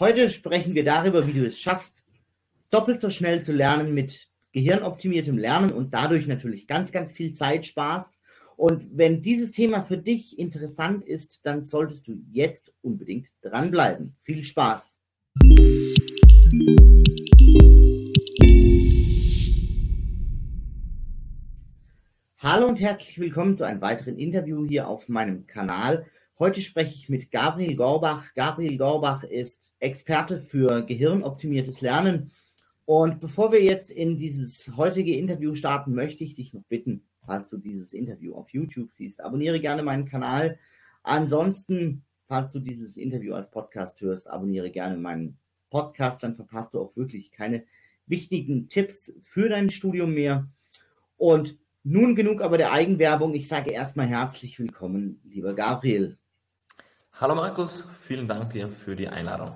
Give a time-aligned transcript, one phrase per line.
[0.00, 2.02] Heute sprechen wir darüber, wie du es schaffst,
[2.70, 7.66] doppelt so schnell zu lernen mit gehirnoptimiertem Lernen und dadurch natürlich ganz, ganz viel Zeit
[7.66, 8.18] sparst.
[8.56, 14.16] Und wenn dieses Thema für dich interessant ist, dann solltest du jetzt unbedingt dranbleiben.
[14.22, 14.98] Viel Spaß!
[22.38, 26.06] Hallo und herzlich willkommen zu einem weiteren Interview hier auf meinem Kanal.
[26.40, 28.32] Heute spreche ich mit Gabriel Gorbach.
[28.34, 32.32] Gabriel Gorbach ist Experte für gehirnoptimiertes Lernen.
[32.86, 37.50] Und bevor wir jetzt in dieses heutige Interview starten, möchte ich dich noch bitten, falls
[37.50, 40.58] du dieses Interview auf YouTube siehst, abonniere gerne meinen Kanal.
[41.02, 45.36] Ansonsten, falls du dieses Interview als Podcast hörst, abonniere gerne meinen
[45.68, 47.64] Podcast, dann verpasst du auch wirklich keine
[48.06, 50.48] wichtigen Tipps für dein Studium mehr.
[51.18, 53.34] Und nun genug aber der Eigenwerbung.
[53.34, 56.16] Ich sage erstmal herzlich willkommen, lieber Gabriel.
[57.20, 59.52] Hallo Markus, vielen Dank dir für die Einladung.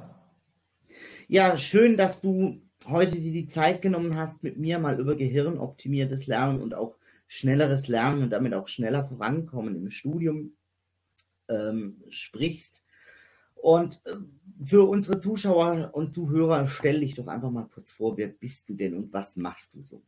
[1.29, 6.27] Ja, schön, dass du heute dir die Zeit genommen hast, mit mir mal über gehirnoptimiertes
[6.27, 10.59] Lernen und auch schnelleres Lernen und damit auch schneller vorankommen im Studium
[11.49, 12.85] ähm, sprichst.
[13.55, 14.17] Und äh,
[14.63, 18.75] für unsere Zuschauer und Zuhörer stell dich doch einfach mal kurz vor, wer bist du
[18.75, 20.03] denn und was machst du so?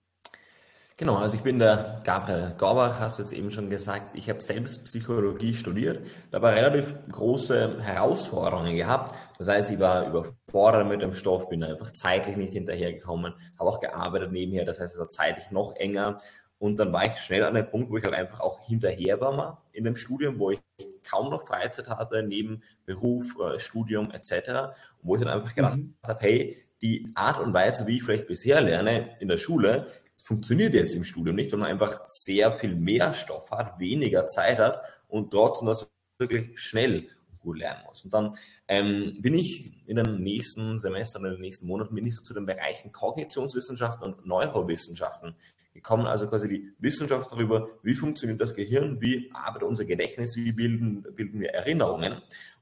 [0.98, 4.16] Genau, also ich bin der Gabriel Gorbach, hast du jetzt eben schon gesagt.
[4.16, 9.14] Ich habe selbst Psychologie studiert, dabei relativ große Herausforderungen gehabt.
[9.36, 13.82] Das heißt, ich war überfordert mit dem Stoff, bin einfach zeitlich nicht hinterhergekommen, habe auch
[13.82, 16.16] gearbeitet nebenher, das heißt, es war zeitlich noch enger.
[16.58, 19.36] Und dann war ich schnell an einem Punkt, wo ich halt einfach auch hinterher war
[19.36, 20.60] mal in dem Studium, wo ich
[21.06, 24.32] kaum noch Freizeit hatte, neben Beruf, äh, Studium etc.
[24.32, 24.70] Und
[25.02, 25.94] wo ich dann einfach gedacht mhm.
[26.06, 29.88] habe, hey, die Art und Weise, wie ich vielleicht bisher lerne in der Schule,
[30.26, 34.58] funktioniert jetzt im Studium nicht, weil man einfach sehr viel mehr Stoff hat, weniger Zeit
[34.58, 37.08] hat und trotzdem das wirklich schnell
[37.46, 38.04] gut lernen muss.
[38.04, 38.36] Und dann
[38.68, 42.34] ähm, bin ich in den nächsten Semestern, in den nächsten Monaten, bin ich so zu
[42.34, 45.36] den Bereichen Kognitionswissenschaften und Neurowissenschaften
[45.76, 50.52] gekommen, also quasi die Wissenschaft darüber, wie funktioniert das Gehirn, wie arbeitet unser Gedächtnis, wie
[50.52, 52.14] bilden, bilden wir Erinnerungen.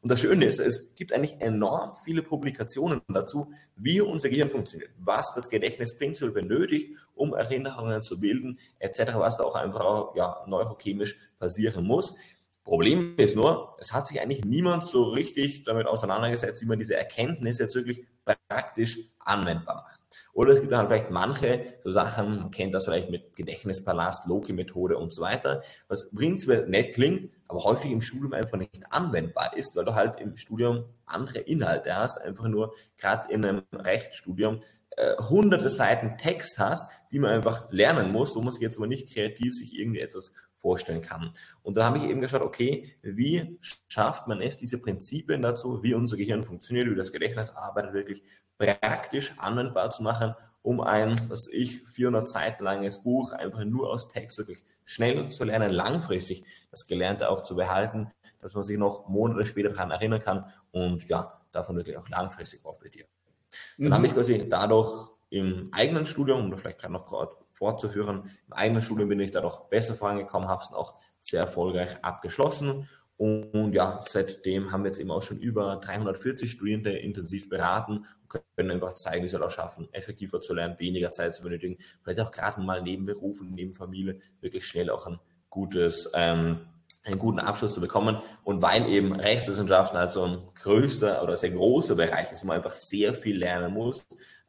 [0.02, 4.90] Und das Schöne ist, es gibt eigentlich enorm viele Publikationen dazu, wie unser Gehirn funktioniert,
[4.98, 10.44] was das Gedächtnis prinzipiell benötigt, um Erinnerungen zu bilden, etc., was da auch einfach ja,
[10.46, 12.14] neurochemisch passieren muss.
[12.64, 16.96] Problem ist nur, es hat sich eigentlich niemand so richtig damit auseinandergesetzt, wie man diese
[16.96, 18.06] Erkenntnis jetzt wirklich
[18.48, 20.00] praktisch anwendbar macht.
[20.32, 24.96] Oder es gibt dann vielleicht manche so Sachen, man kennt das vielleicht mit Gedächtnispalast, Loki-Methode
[24.96, 29.76] und so weiter, was prinzipiell nett klingt, aber häufig im Studium einfach nicht anwendbar ist,
[29.76, 34.62] weil du halt im Studium andere Inhalte hast, einfach nur gerade in einem Rechtsstudium
[34.96, 38.86] äh, hunderte Seiten Text hast, die man einfach lernen muss, wo man sich jetzt aber
[38.86, 40.32] nicht kreativ sich irgendwie etwas
[40.64, 41.30] vorstellen kann.
[41.62, 45.92] Und da habe ich eben geschaut, okay, wie schafft man es, diese Prinzipien dazu, wie
[45.92, 48.22] unser Gehirn funktioniert, wie das Gedächtnis arbeitet, wirklich
[48.56, 54.08] praktisch anwendbar zu machen, um ein, was ich, 400 Seiten langes Buch einfach nur aus
[54.08, 58.10] Text wirklich schnell zu lernen, langfristig das Gelernte auch zu behalten,
[58.40, 62.62] dass man sich noch Monate später daran erinnern kann und ja, davon wirklich auch langfristig
[62.62, 63.08] profitiert.
[63.76, 63.94] Dann mhm.
[63.94, 68.82] habe ich quasi dadurch im eigenen Studium, um vielleicht gerade noch gerade fortzuführen, im eigenen
[68.82, 72.86] Studium bin ich dadurch besser vorangekommen, habe es auch sehr erfolgreich abgeschlossen
[73.16, 78.42] und ja, seitdem haben wir jetzt eben auch schon über 340 Studierende intensiv beraten und
[78.56, 82.20] können einfach zeigen, wie sie auch schaffen, effektiver zu lernen, weniger Zeit zu benötigen, vielleicht
[82.20, 86.66] auch gerade mal neben Beruf und neben Familie wirklich schnell auch ein gutes, ähm,
[87.04, 88.18] einen guten Abschluss zu bekommen.
[88.42, 92.74] Und weil eben Rechtswissenschaften also ein größter oder sehr großer Bereich ist, wo man einfach
[92.74, 94.04] sehr viel lernen muss,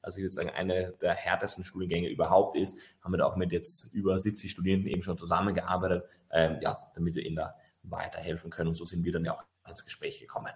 [0.05, 3.51] also ich würde sagen, eine der härtesten Studiengänge überhaupt ist, haben wir da auch mit
[3.51, 8.69] jetzt über 70 Studierenden eben schon zusammengearbeitet, ähm, ja, damit wir in der weiterhelfen können.
[8.69, 10.51] Und so sind wir dann ja auch ins Gespräch gekommen.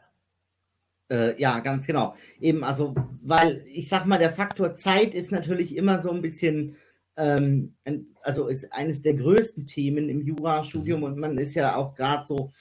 [1.10, 2.16] Äh, ja, ganz genau.
[2.40, 6.76] Eben, also, weil ich sag mal, der Faktor Zeit ist natürlich immer so ein bisschen,
[7.18, 7.76] ähm,
[8.22, 11.06] also ist eines der größten Themen im Jurastudium mhm.
[11.06, 12.52] und man ist ja auch gerade so,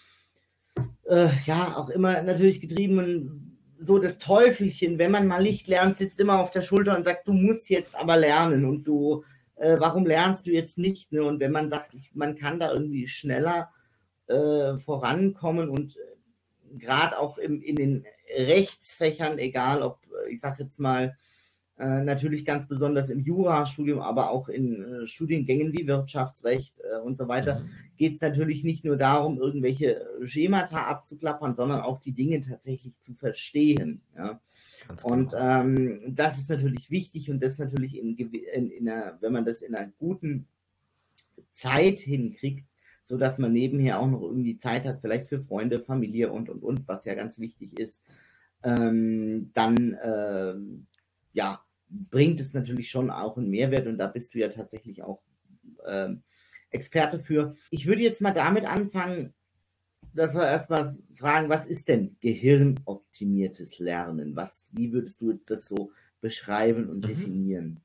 [1.04, 3.47] äh, ja, auch immer natürlich getrieben und
[3.78, 7.28] so das Teufelchen, wenn man mal Licht lernt, sitzt immer auf der Schulter und sagt,
[7.28, 9.25] du musst jetzt aber lernen und du,
[9.57, 11.13] äh, warum lernst du jetzt nicht?
[11.13, 11.22] Ne?
[11.22, 13.71] Und wenn man sagt, ich, man kann da irgendwie schneller
[14.27, 20.65] äh, vorankommen und äh, gerade auch im, in den Rechtsfächern, egal ob, äh, ich sage
[20.65, 21.16] jetzt mal,
[21.78, 27.16] äh, natürlich ganz besonders im Jurastudium, aber auch in äh, Studiengängen wie Wirtschaftsrecht äh, und
[27.16, 27.71] so weiter, mhm.
[27.97, 33.15] geht es natürlich nicht nur darum, irgendwelche Schemata abzuklappern, sondern auch die Dinge tatsächlich zu
[33.15, 34.01] verstehen.
[34.16, 34.41] Ja?
[35.04, 35.60] Und genau.
[35.60, 39.63] ähm, das ist natürlich wichtig und das natürlich in, in, in einer, wenn man das
[39.63, 40.48] in einer guten
[41.53, 42.66] Zeit hinkriegt,
[43.04, 46.63] so dass man nebenher auch noch irgendwie Zeit hat, vielleicht für Freunde, Familie und und
[46.63, 48.01] und, was ja ganz wichtig ist.
[48.65, 50.54] ähm, dann äh,
[51.33, 51.60] ja,
[51.91, 55.23] bringt es natürlich schon auch einen Mehrwert und da bist du ja tatsächlich auch
[55.85, 56.11] äh,
[56.71, 57.55] Experte für.
[57.71, 59.35] Ich würde jetzt mal damit anfangen,
[60.15, 64.37] dass wir erstmal fragen, was ist denn gehirnoptimiertes Lernen?
[64.37, 67.03] Was, wie würdest du das so beschreiben und mhm.
[67.03, 67.81] definieren?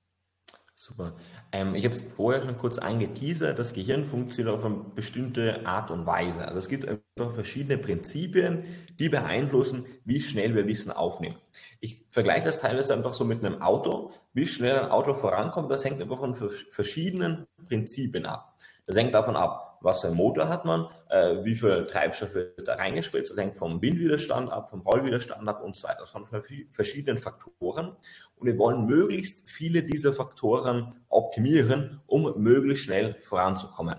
[0.84, 1.14] Super.
[1.54, 3.58] Ähm, ich habe es vorher schon kurz angeteasert.
[3.58, 6.46] Das Gehirn funktioniert auf eine bestimmte Art und Weise.
[6.46, 8.66] Also es gibt einfach verschiedene Prinzipien,
[9.00, 11.38] die beeinflussen, wie schnell wir Wissen aufnehmen.
[11.80, 14.12] Ich vergleiche das teilweise einfach so mit einem Auto.
[14.34, 16.36] Wie schnell ein Auto vorankommt, das hängt einfach von
[16.70, 18.58] verschiedenen Prinzipien ab.
[18.86, 22.68] Das hängt davon ab, was für einen Motor hat man, äh, wie viel Treibstoff wird
[22.68, 26.26] da reingespritzt, das hängt vom Windwiderstand ab, vom Rollwiderstand ab und so weiter, von
[26.72, 27.98] verschiedenen Faktoren.
[28.36, 33.96] Und wir wollen möglichst viele dieser Faktoren optimieren, um möglichst schnell voranzukommen.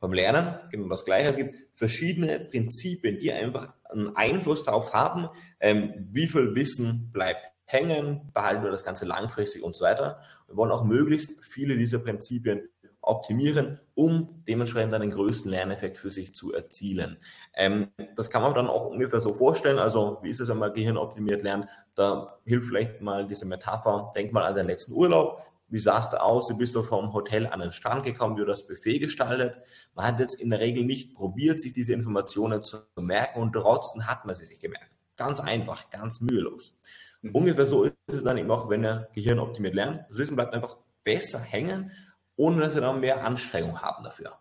[0.00, 1.28] Beim Lernen genau das Gleiche.
[1.28, 5.28] Es gibt verschiedene Prinzipien, die einfach einen Einfluss darauf haben,
[5.60, 10.20] ähm, wie viel Wissen bleibt hängen, behalten wir das Ganze langfristig und so weiter.
[10.48, 12.68] Wir wollen auch möglichst viele dieser Prinzipien
[13.02, 17.18] optimieren, um dementsprechend einen größten Lerneffekt für sich zu erzielen.
[17.54, 19.78] Ähm, das kann man dann auch ungefähr so vorstellen.
[19.78, 21.66] Also, wie ist es, wenn man Gehirn optimiert lernt?
[21.94, 24.12] Da hilft vielleicht mal diese Metapher.
[24.14, 25.42] Denk mal an den letzten Urlaub.
[25.68, 26.48] Wie sah es da aus?
[26.48, 29.54] Du bist doch vom Hotel an den Strand gekommen, du das Buffet gestaltet.
[29.94, 34.06] Man hat jetzt in der Regel nicht probiert, sich diese Informationen zu merken und trotzdem
[34.06, 34.90] hat man sie sich gemerkt.
[35.16, 36.76] Ganz einfach, ganz mühelos.
[37.22, 37.34] Mhm.
[37.36, 40.04] Ungefähr so ist es dann eben auch, wenn er Gehirn optimiert lernt.
[40.08, 41.92] Das Wissen bleibt einfach besser hängen
[42.40, 44.38] ohne dass wir dann mehr Anstrengung haben dafür.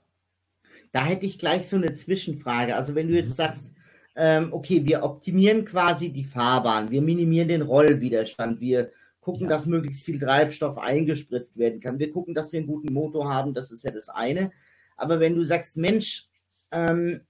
[0.94, 2.75] Da hätte ich gleich so eine Zwischenfrage.
[2.75, 3.34] Also wenn du jetzt mhm.
[3.34, 3.72] sagst,
[4.16, 9.50] ähm, okay, wir optimieren quasi die Fahrbahn, wir minimieren den Rollwiderstand, wir gucken, ja.
[9.50, 13.54] dass möglichst viel Treibstoff eingespritzt werden kann, wir gucken, dass wir einen guten Motor haben,
[13.54, 14.51] das ist ja das eine.
[14.96, 16.28] Aber wenn du sagst, Mensch,
[16.72, 17.22] ähm,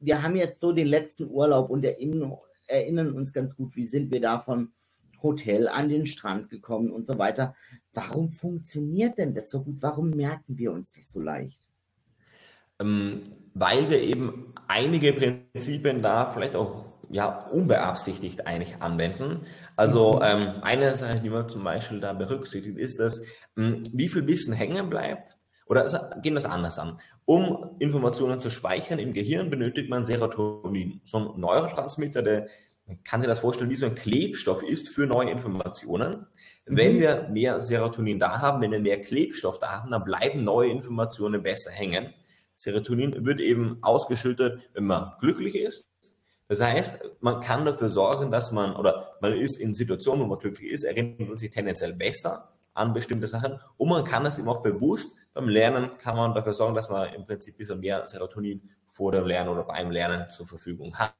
[0.00, 2.32] wir haben jetzt so den letzten Urlaub und erinnern,
[2.66, 4.72] erinnern uns ganz gut, wie sind wir davon
[5.24, 7.56] Hotel an den Strand gekommen und so weiter.
[7.92, 9.78] Warum funktioniert denn das so gut?
[9.80, 11.58] Warum merken wir uns das so leicht?
[12.78, 13.22] Ähm,
[13.54, 19.46] weil wir eben einige Prinzipien da vielleicht auch ja, unbeabsichtigt eigentlich anwenden.
[19.76, 23.22] Also ähm, eine Sache, die man zum Beispiel da berücksichtigt, ist, dass
[23.56, 25.36] ähm, wie viel Wissen hängen bleibt.
[25.66, 25.84] Oder
[26.22, 26.98] gehen wir es anders an.
[27.24, 32.48] Um Informationen zu speichern im Gehirn benötigt man Serotonin, so ein Neurotransmitter, der
[32.86, 36.26] man kann sich das vorstellen, wie so ein Klebstoff ist für neue Informationen.
[36.66, 36.76] Mhm.
[36.76, 40.70] Wenn wir mehr Serotonin da haben, wenn wir mehr Klebstoff da haben, dann bleiben neue
[40.70, 42.12] Informationen besser hängen.
[42.54, 45.88] Serotonin wird eben ausgeschüttet, wenn man glücklich ist.
[46.46, 50.38] Das heißt, man kann dafür sorgen, dass man, oder man ist in Situationen, wo man
[50.38, 54.48] glücklich ist, erinnert man sich tendenziell besser an bestimmte Sachen und man kann das eben
[54.48, 58.04] auch bewusst, beim Lernen kann man dafür sorgen, dass man im Prinzip ein bisschen mehr
[58.04, 61.14] Serotonin vor dem Lernen oder beim Lernen zur Verfügung hat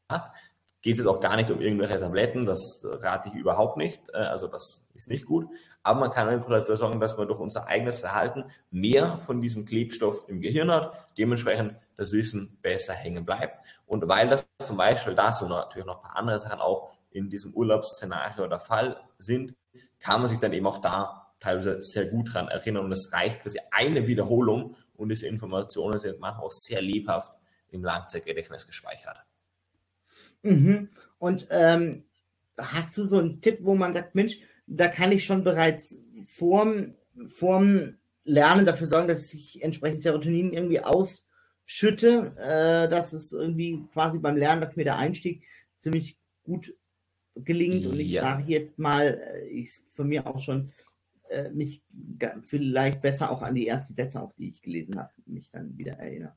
[0.85, 4.19] geht es jetzt auch gar nicht um irgendwelche Tabletten, das rate ich überhaupt nicht, äh,
[4.19, 5.49] also das ist nicht gut,
[5.83, 9.65] aber man kann einfach dafür sorgen, dass man durch unser eigenes Verhalten mehr von diesem
[9.65, 13.65] Klebstoff im Gehirn hat, dementsprechend das Wissen besser hängen bleibt.
[13.87, 17.31] Und weil das zum Beispiel das und natürlich noch ein paar andere Sachen auch in
[17.31, 19.55] diesem Urlaubsszenario der Fall sind,
[20.01, 22.85] kann man sich dann eben auch da teilweise sehr gut dran erinnern.
[22.85, 27.33] Und es reicht quasi eine Wiederholung und diese Informationen sind manchmal auch sehr lebhaft
[27.71, 29.25] im Langzeitgedächtnis gespeichert.
[30.45, 30.89] Mhm.
[31.19, 32.05] Und ähm,
[32.59, 36.95] hast du so einen Tipp, wo man sagt, Mensch, da kann ich schon bereits vorm,
[37.27, 44.19] vorm Lernen dafür sorgen, dass ich entsprechend Serotonin irgendwie ausschütte, äh, dass es irgendwie quasi
[44.19, 45.43] beim Lernen, dass mir der Einstieg
[45.79, 46.75] ziemlich gut
[47.35, 47.87] gelingt.
[47.87, 48.23] Und ich ja.
[48.23, 50.73] sage jetzt mal, äh, ich von mir auch schon
[51.29, 51.83] äh, mich
[52.43, 55.95] vielleicht besser auch an die ersten Sätze, auch die ich gelesen habe, mich dann wieder
[55.95, 56.35] erinnere.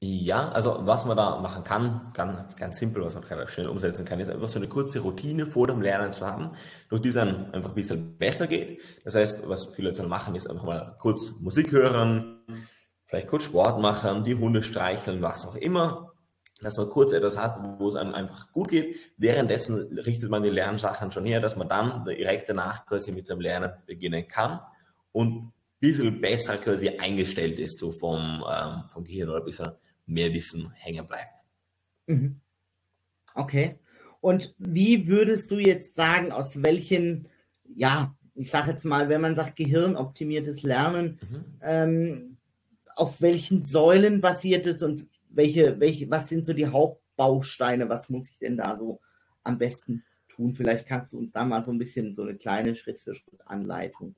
[0.00, 4.04] Ja, also was man da machen kann, ganz, ganz simpel, was man relativ schnell umsetzen
[4.04, 6.50] kann, ist einfach so eine kurze Routine vor dem Lernen zu haben,
[6.90, 8.78] durch die es dann einfach ein bisschen besser geht.
[9.04, 12.44] Das heißt, was viele Leute machen, ist einfach mal kurz Musik hören,
[13.06, 16.12] vielleicht kurz Sport machen, die Hunde streicheln, was auch immer,
[16.60, 18.96] dass man kurz etwas hat, wo es einem einfach gut geht.
[19.16, 23.40] Währenddessen richtet man die Lernsachen schon her, dass man dann direkt danach quasi mit dem
[23.40, 24.60] Lernen beginnen kann
[25.12, 29.72] und bisschen besser quasi eingestellt ist, so vom, ähm, vom Gehirn oder ein bisschen
[30.06, 31.42] mehr Wissen hängen bleibt.
[32.06, 32.40] Mhm.
[33.34, 33.78] Okay.
[34.20, 37.28] Und wie würdest du jetzt sagen, aus welchen,
[37.74, 41.44] ja, ich sage jetzt mal, wenn man sagt gehirnoptimiertes Lernen, mhm.
[41.62, 42.36] ähm,
[42.94, 47.88] auf welchen Säulen basiert es und welche, welche, was sind so die Hauptbausteine?
[47.88, 49.00] Was muss ich denn da so
[49.44, 50.54] am besten tun?
[50.54, 53.46] Vielleicht kannst du uns da mal so ein bisschen so eine kleine Schritt für Schritt
[53.46, 54.16] Anleitung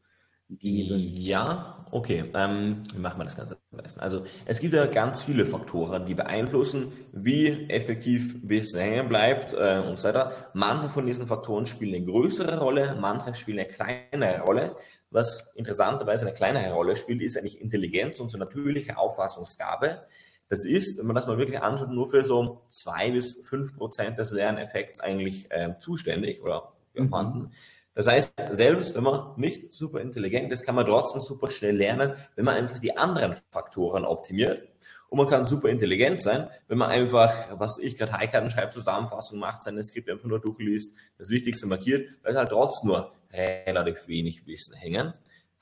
[0.48, 0.98] geben?
[0.98, 2.24] Ja, okay.
[2.34, 4.00] Ähm, wie machen wir das Ganze am besten?
[4.00, 9.82] Also es gibt ja ganz viele Faktoren, die beeinflussen, wie effektiv Wissen hängen bleibt äh,
[9.86, 10.50] und so weiter.
[10.54, 14.76] Manche von diesen Faktoren spielen eine größere Rolle, manche spielen eine kleinere Rolle.
[15.10, 20.02] Was interessanterweise eine kleinere Rolle spielt, ist eigentlich Intelligenz und so natürliche Auffassungsgabe.
[20.50, 24.18] Das ist, wenn man das mal wirklich anschaut, nur für so zwei bis fünf Prozent
[24.18, 27.50] des Lerneffekts eigentlich äh, zuständig oder mhm.
[27.98, 32.14] Das heißt, selbst wenn man nicht super intelligent ist, kann man trotzdem super schnell lernen,
[32.36, 34.68] wenn man einfach die anderen Faktoren optimiert.
[35.08, 39.40] Und man kann super intelligent sein, wenn man einfach, was ich gerade Highkarten schreibt, Zusammenfassung
[39.40, 44.46] macht, seine Skripte einfach nur durchliest, das Wichtigste markiert, weil halt trotzdem nur relativ wenig
[44.46, 45.14] Wissen hängen.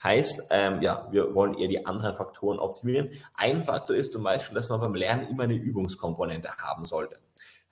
[0.03, 3.13] Heißt, ähm, ja, wir wollen eher die anderen Faktoren optimieren.
[3.33, 7.17] Ein Faktor ist zum Beispiel, dass man beim Lernen immer eine Übungskomponente haben sollte.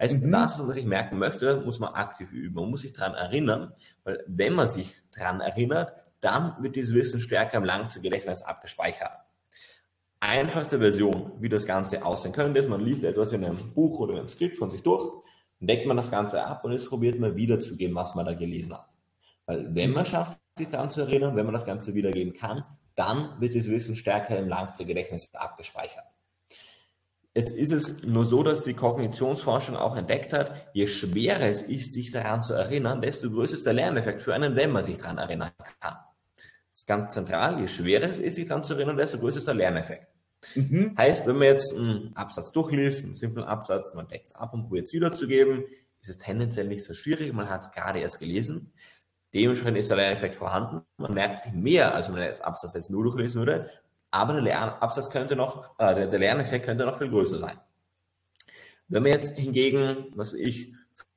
[0.01, 0.31] Heißt, mhm.
[0.31, 2.55] das, was ich merken möchte, muss man aktiv üben.
[2.57, 3.73] Man muss sich daran erinnern,
[4.03, 9.13] weil wenn man sich daran erinnert, dann wird dieses Wissen stärker im Langzeitgedächtnis abgespeichert.
[10.21, 14.15] Einfachste Version, wie das Ganze aussehen könnte, ist, man liest etwas in einem Buch oder
[14.15, 15.13] in einem Skript von sich durch,
[15.61, 18.89] deckt man das Ganze ab und jetzt probiert man wiederzugeben, was man da gelesen hat.
[19.47, 23.41] Weil wenn man schafft, sich daran zu erinnern, wenn man das Ganze wiedergeben kann, dann
[23.41, 26.05] wird das Wissen stärker im Langzeitgedächtnis abgespeichert.
[27.35, 31.93] Jetzt ist es nur so, dass die Kognitionsforschung auch entdeckt hat, je schwerer es ist,
[31.93, 35.19] sich daran zu erinnern, desto größer ist der Lerneffekt für einen, wenn man sich daran
[35.19, 35.51] erinnern
[35.81, 35.97] kann.
[36.71, 39.49] Das ist ganz zentral, je schwerer es ist, sich daran zu erinnern, desto größer ist
[39.49, 40.07] der Lerneffekt.
[40.55, 40.95] Mhm.
[40.97, 44.65] Heißt, wenn man jetzt einen Absatz durchliest, einen simplen Absatz, man deckt es ab und
[44.65, 45.65] probiert es wiederzugeben,
[46.01, 48.73] ist es tendenziell nicht so schwierig, man hat es gerade erst gelesen.
[49.33, 50.83] Dementsprechend ist der Lerneffekt vorhanden.
[50.99, 53.71] Man merkt sich mehr, als wenn man den Absatz jetzt nur durchlesen würde.
[54.15, 57.59] Aber der Lernabsatz könnte noch, äh, der, der Lerneffekt könnte noch viel größer sein.
[58.87, 60.73] Wenn man jetzt hingegen, was ich,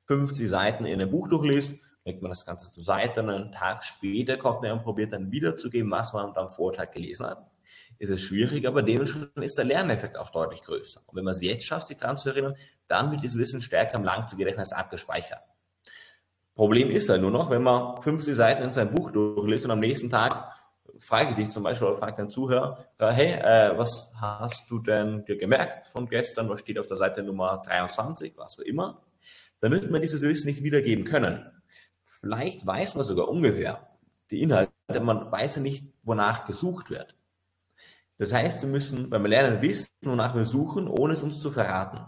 [0.06, 3.84] 50 Seiten in einem Buch durchliest, legt man das Ganze zur Seite und einen Tag
[3.84, 7.48] später kommt man und probiert dann wiederzugeben, was man am Vortag gelesen hat,
[8.00, 11.00] ist es schwierig, aber dementsprechend ist der Lerneffekt auch deutlich größer.
[11.06, 12.56] Und wenn man es jetzt schafft, sich daran zu erinnern,
[12.88, 15.42] dann wird dieses Wissen stärker im Langzeitgedächtnis abgespeichert.
[16.56, 19.78] Problem ist halt nur noch, wenn man 50 Seiten in sein Buch durchliest und am
[19.78, 20.57] nächsten Tag
[21.00, 24.78] frage ich dich zum Beispiel oder frage den Zuhörer, äh, hey, äh, was hast du
[24.78, 26.48] denn dir gemerkt von gestern?
[26.48, 29.02] Was steht auf der Seite Nummer 23, was auch immer?
[29.60, 31.50] Dann wird man dieses Wissen nicht wiedergeben können.
[32.20, 33.88] Vielleicht weiß man sogar ungefähr
[34.30, 37.14] die Inhalte, man weiß ja nicht, wonach gesucht wird.
[38.18, 42.00] Das heißt, wir müssen beim Lernen wissen, wonach wir suchen, ohne es uns zu verraten.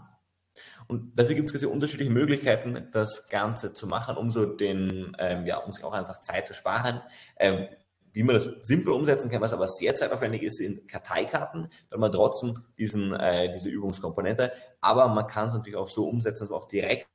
[0.87, 5.45] Und dafür gibt es quasi unterschiedliche Möglichkeiten, das Ganze zu machen, um so den, ähm,
[5.45, 7.01] ja, sich auch einfach Zeit zu sparen.
[7.37, 7.67] Ähm,
[8.13, 12.11] wie man das simpel umsetzen kann, was aber sehr zeitaufwendig ist, sind Karteikarten, dann man
[12.11, 14.51] trotzdem diesen, äh, diese Übungskomponente,
[14.81, 17.07] aber man kann es natürlich auch so umsetzen, dass man auch direkt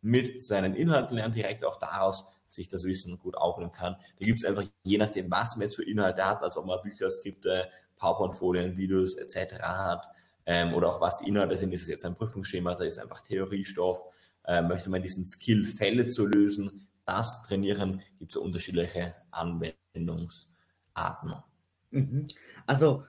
[0.00, 3.96] mit seinen Inhalten lernt, direkt auch daraus sich das Wissen gut aufnehmen kann.
[4.18, 6.80] Da gibt es einfach, je nachdem, was man jetzt für Inhalte hat, also ob man
[6.82, 9.54] Bücher, Skripte, PowerPoint-Folien, Videos etc.
[9.62, 10.06] hat,
[10.46, 13.22] ähm, oder auch was die Inhalte sind, ist es jetzt ein Prüfungsschema, da ist einfach
[13.22, 14.02] Theoriestoff,
[14.44, 19.83] äh, möchte man diesen Skill, Fälle zu lösen, das trainieren, gibt es unterschiedliche Anwendungsarten.
[21.90, 22.26] Mhm.
[22.66, 23.04] Also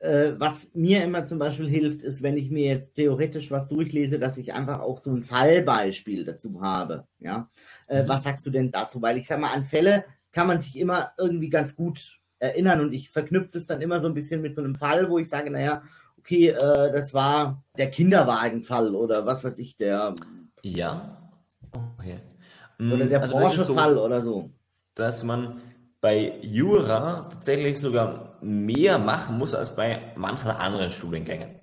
[0.00, 4.18] äh, was mir immer zum Beispiel hilft, ist, wenn ich mir jetzt theoretisch was durchlese,
[4.18, 7.06] dass ich einfach auch so ein Fallbeispiel dazu habe.
[7.18, 7.50] Ja,
[7.88, 8.08] äh, mhm.
[8.08, 9.00] was sagst du denn dazu?
[9.00, 12.92] Weil ich sage mal, an Fälle kann man sich immer irgendwie ganz gut erinnern und
[12.92, 15.50] ich verknüpfe es dann immer so ein bisschen mit so einem Fall, wo ich sage,
[15.50, 15.82] naja,
[16.18, 20.14] okay, äh, das war der Kinderwagenfall oder was weiß ich, der.
[20.62, 21.30] Ja.
[21.72, 22.18] Okay.
[22.78, 24.50] Oder der also Porsche-Fall so, oder so.
[24.94, 25.62] Dass man
[26.06, 31.56] bei Jura tatsächlich sogar mehr machen muss als bei manchen anderen Studiengängen.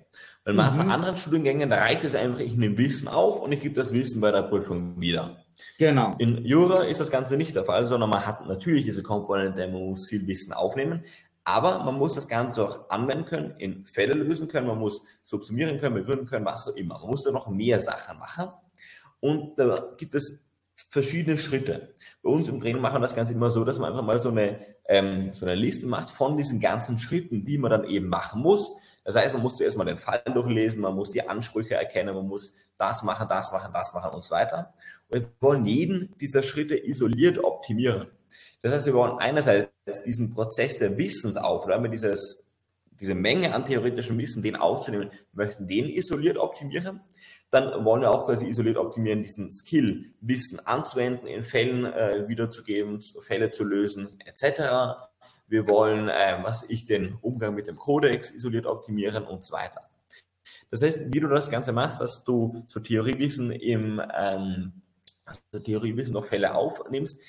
[0.44, 0.58] Bei mhm.
[0.58, 3.94] manchen anderen Studiengängen, da reicht es einfach, ich nehme Wissen auf und ich gebe das
[3.94, 5.38] Wissen bei der Prüfung wieder.
[5.78, 6.14] Genau.
[6.18, 9.80] In Jura ist das Ganze nicht der Fall, sondern man hat natürlich diese Komponente, man
[9.80, 11.04] muss viel Wissen aufnehmen,
[11.44, 15.78] aber man muss das Ganze auch anwenden können, in Fälle lösen können, man muss subsumieren
[15.78, 16.98] können, begründen können, was auch immer.
[16.98, 18.50] Man muss da noch mehr Sachen machen.
[19.20, 20.43] Und da gibt es
[20.94, 21.92] verschiedene Schritte.
[22.22, 24.28] Bei uns im Training machen wir das Ganze immer so, dass man einfach mal so
[24.28, 28.40] eine, ähm, so eine Liste macht von diesen ganzen Schritten, die man dann eben machen
[28.40, 28.72] muss.
[29.02, 32.28] Das heißt, man muss zuerst mal den Fall durchlesen, man muss die Ansprüche erkennen, man
[32.28, 34.72] muss das machen, das machen, das machen und so weiter.
[35.08, 38.06] Und wir wollen jeden dieser Schritte isoliert optimieren.
[38.62, 42.43] Das heißt, wir wollen einerseits diesen Prozess der Wissensaufnahme, dieses,
[43.00, 47.00] diese Menge an theoretischem Wissen, den aufzunehmen, möchten den isoliert optimieren.
[47.50, 53.00] Dann wollen wir auch quasi isoliert optimieren, diesen Skill, Wissen anzuwenden, in Fällen äh, wiederzugeben,
[53.20, 55.06] Fälle zu lösen, etc.
[55.46, 59.88] Wir wollen, äh, was ich, den Umgang mit dem Codex isoliert optimieren und so weiter.
[60.70, 64.72] Das heißt, wie du das Ganze machst, dass du so Theoriewissen im ähm,
[65.24, 67.20] also Theoriewissen auf Fälle aufnimmst,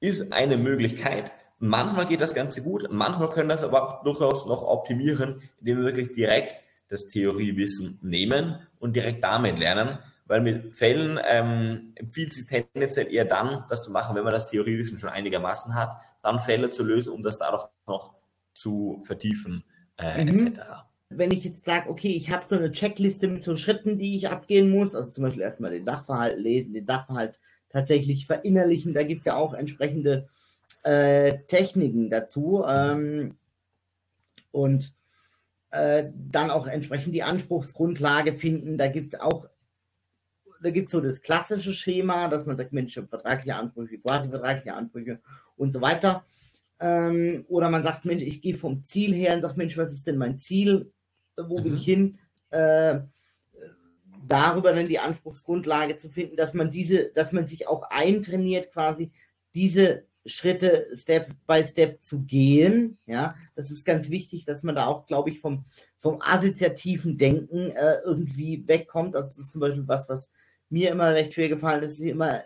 [0.00, 1.32] ist eine Möglichkeit.
[1.64, 5.84] Manchmal geht das Ganze gut, manchmal können das aber auch durchaus noch optimieren, indem wir
[5.84, 6.56] wirklich direkt
[6.88, 13.26] das Theoriewissen nehmen und direkt damit lernen, weil mit Fällen ähm, empfiehlt sich tendenziell eher
[13.26, 15.90] dann, das zu machen, wenn man das Theoriewissen schon einigermaßen hat,
[16.20, 18.16] dann Fälle zu lösen, um das dadurch noch
[18.54, 19.62] zu vertiefen
[19.98, 20.48] äh, mhm.
[20.48, 20.62] etc.
[21.10, 24.28] Wenn ich jetzt sage, okay, ich habe so eine Checkliste mit so Schritten, die ich
[24.28, 27.38] abgehen muss, also zum Beispiel erstmal den Sachverhalt lesen, den Sachverhalt
[27.68, 30.28] tatsächlich verinnerlichen, da gibt es ja auch entsprechende
[30.82, 32.64] äh, Techniken dazu.
[32.66, 33.36] Ähm,
[34.50, 34.94] und
[35.70, 38.78] äh, dann auch entsprechend die Anspruchsgrundlage finden.
[38.78, 39.48] Da gibt es auch,
[40.62, 44.74] da gibt es so das klassische Schema, dass man sagt, Mensch, vertragliche Ansprüche, quasi vertragliche
[44.74, 45.20] Ansprüche
[45.56, 46.24] und so weiter.
[46.78, 50.06] Ähm, oder man sagt, Mensch, ich gehe vom Ziel her und sage, Mensch, was ist
[50.06, 50.92] denn mein Ziel?
[51.36, 51.64] Wo mhm.
[51.64, 52.18] will ich hin?
[52.50, 53.00] Äh,
[54.26, 59.10] darüber dann die Anspruchsgrundlage zu finden, dass man diese, dass man sich auch eintrainiert, quasi
[59.54, 62.98] diese Schritte Step by Step zu gehen.
[63.06, 65.64] Ja, das ist ganz wichtig, dass man da auch, glaube ich, vom,
[65.98, 69.14] vom assoziativen Denken äh, irgendwie wegkommt.
[69.14, 70.30] Das ist zum Beispiel was, was
[70.68, 71.98] mir immer recht schwer gefallen ist.
[71.98, 72.42] Immer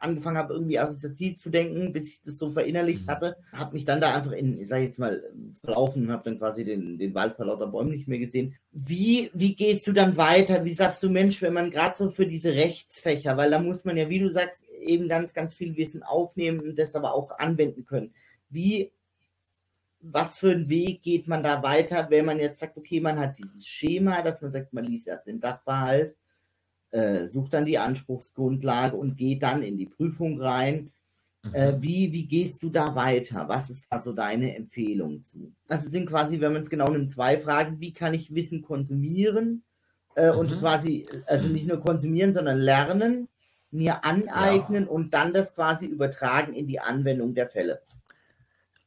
[0.00, 3.10] angefangen habe, irgendwie assoziativ zu denken, bis ich das so verinnerlicht mhm.
[3.10, 3.36] hatte.
[3.52, 5.22] Habe mich dann da einfach in, ich sage jetzt mal,
[5.60, 8.54] verlaufen und habe dann quasi den, den Wald vor lauter Bäumen nicht mehr gesehen.
[8.72, 10.64] Wie, wie gehst du dann weiter?
[10.64, 13.96] Wie sagst du, Mensch, wenn man gerade so für diese Rechtsfächer, weil da muss man
[13.96, 17.84] ja, wie du sagst, eben ganz, ganz viel Wissen aufnehmen und das aber auch anwenden
[17.84, 18.12] können.
[18.48, 18.92] Wie,
[20.00, 23.38] was für einen Weg geht man da weiter, wenn man jetzt sagt, okay, man hat
[23.38, 26.16] dieses Schema, dass man sagt, man liest erst den Sachverhalt,
[26.90, 30.92] äh, sucht dann die Anspruchsgrundlage und geht dann in die Prüfung rein.
[31.44, 31.54] Mhm.
[31.54, 33.48] Äh, wie, wie gehst du da weiter?
[33.48, 35.52] Was ist also deine Empfehlung zu?
[35.66, 37.80] Das also sind quasi, wenn man es genau nimmt, zwei Fragen.
[37.80, 39.64] Wie kann ich Wissen konsumieren?
[40.16, 40.38] Äh, mhm.
[40.38, 43.28] Und quasi, also nicht nur konsumieren, sondern lernen
[43.70, 44.90] mir aneignen ja.
[44.90, 47.82] und dann das quasi übertragen in die Anwendung der Fälle.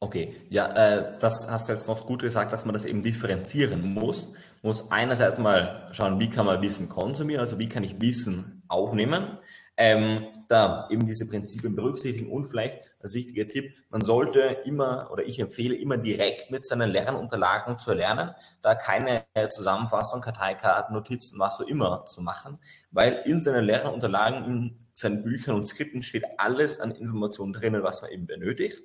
[0.02, 3.94] Okay, ja, äh, das hast du jetzt noch gut gesagt, dass man das eben differenzieren
[3.94, 4.32] muss.
[4.60, 9.38] Muss einerseits mal schauen, wie kann man Wissen konsumieren, also wie kann ich Wissen aufnehmen.
[9.76, 15.22] Ähm, da eben diese Prinzipien berücksichtigen und vielleicht als wichtiger Tipp, man sollte immer oder
[15.24, 21.60] ich empfehle immer direkt mit seinen Lernunterlagen zu lernen, da keine Zusammenfassung, Karteikarten, Notizen, was
[21.60, 22.58] auch immer zu machen,
[22.90, 28.02] weil in seinen Lernunterlagen, in seinen Büchern und Skripten steht alles an Informationen drinnen, was
[28.02, 28.82] man eben benötigt.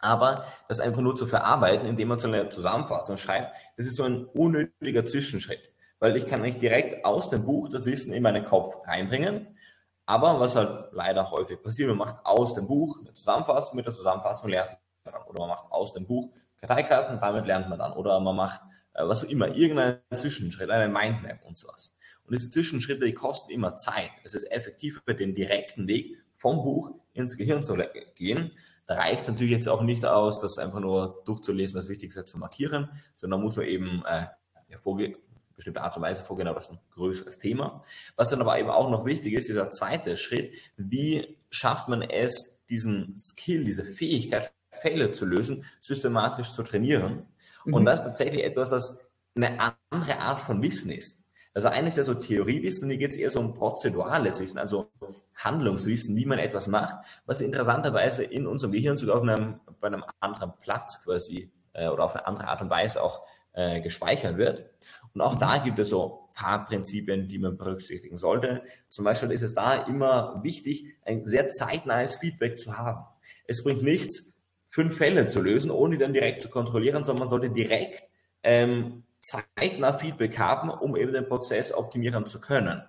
[0.00, 4.04] Aber das einfach nur zu verarbeiten, indem man so eine Zusammenfassung schreibt, das ist so
[4.04, 5.60] ein unnötiger Zwischenschritt.
[5.98, 9.58] Weil ich kann nicht direkt aus dem Buch das Wissen in meinen Kopf reinbringen,
[10.06, 13.92] aber was halt leider häufig passiert, man macht aus dem Buch eine Zusammenfassung, mit der
[13.92, 15.22] Zusammenfassung lernt man dann.
[15.24, 17.92] Oder man macht aus dem Buch Karteikarten, damit lernt man dann.
[17.92, 18.62] Oder man macht
[18.94, 21.94] äh, was auch immer, irgendeinen Zwischenschritt, eine Mindmap und sowas.
[22.24, 24.10] Und diese Zwischenschritte, die kosten immer Zeit.
[24.24, 27.76] Es ist effektiver, den direkten Weg vom Buch ins Gehirn zu
[28.14, 28.52] gehen.
[28.88, 33.42] Reicht natürlich jetzt auch nicht aus, das einfach nur durchzulesen, das Wichtigste zu markieren, sondern
[33.42, 34.26] muss man eben äh,
[34.68, 35.16] ja, vorgehen
[35.58, 37.82] bestimmte Art und Weise vorgehen, aber das ist ein größeres Thema.
[38.16, 42.64] Was dann aber eben auch noch wichtig ist, dieser zweite Schritt, wie schafft man es,
[42.70, 47.26] diesen Skill, diese Fähigkeit, Fälle zu lösen, systematisch zu trainieren.
[47.64, 47.74] Mhm.
[47.74, 51.26] Und das ist tatsächlich etwas, das eine andere Art von Wissen ist.
[51.58, 54.58] Also eines ist ja so Theoriewissen und hier geht es eher so um prozedurales Wissen,
[54.58, 54.92] also
[55.34, 60.04] Handlungswissen, wie man etwas macht, was interessanterweise in unserem Gehirn sogar auf einem, bei einem
[60.20, 64.70] anderen Platz quasi äh, oder auf eine andere Art und Weise auch äh, gespeichert wird.
[65.14, 68.62] Und auch da gibt es so ein paar Prinzipien, die man berücksichtigen sollte.
[68.88, 73.04] Zum Beispiel ist es da immer wichtig, ein sehr zeitnahes Feedback zu haben.
[73.48, 74.32] Es bringt nichts,
[74.68, 78.04] fünf Fälle zu lösen, ohne dann direkt zu kontrollieren, sondern man sollte direkt
[78.44, 82.82] ähm, zeitnah Feedback haben, um eben den Prozess optimieren zu können.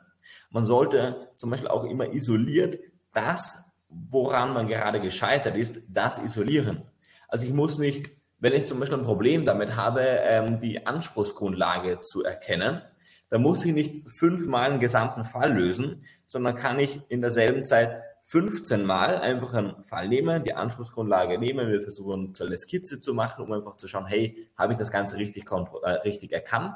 [0.51, 2.79] Man sollte zum Beispiel auch immer isoliert
[3.13, 6.83] das, woran man gerade gescheitert ist, das isolieren.
[7.27, 12.01] Also ich muss nicht wenn ich zum Beispiel ein Problem damit habe, ähm, die Anspruchsgrundlage
[12.01, 12.81] zu erkennen,
[13.29, 18.01] dann muss ich nicht fünfmal einen gesamten Fall lösen, sondern kann ich in derselben Zeit
[18.29, 23.15] 15 Mal einfach einen Fall nehmen, die Anspruchsgrundlage nehmen, wir versuchen so eine Skizze zu
[23.15, 26.75] machen, um einfach zu schauen, hey, habe ich das Ganze richtig, äh, richtig erkannt?